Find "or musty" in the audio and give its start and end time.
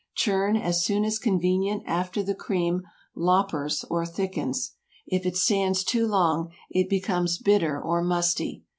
7.79-8.63